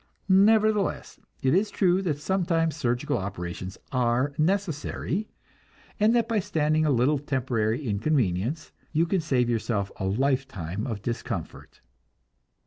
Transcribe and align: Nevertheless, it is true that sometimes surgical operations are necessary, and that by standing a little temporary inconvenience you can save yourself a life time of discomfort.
Nevertheless, 0.27 1.19
it 1.43 1.53
is 1.53 1.69
true 1.69 2.01
that 2.01 2.17
sometimes 2.17 2.75
surgical 2.75 3.19
operations 3.19 3.77
are 3.91 4.33
necessary, 4.35 5.27
and 5.99 6.15
that 6.15 6.27
by 6.27 6.39
standing 6.39 6.87
a 6.87 6.89
little 6.89 7.19
temporary 7.19 7.85
inconvenience 7.85 8.71
you 8.93 9.05
can 9.05 9.21
save 9.21 9.47
yourself 9.47 9.91
a 9.99 10.05
life 10.05 10.47
time 10.47 10.87
of 10.87 11.03
discomfort. 11.03 11.81